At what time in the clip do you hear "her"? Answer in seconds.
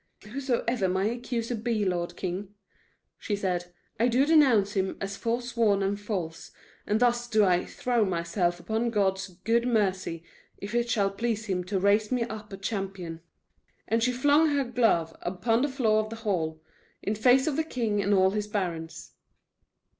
14.49-14.63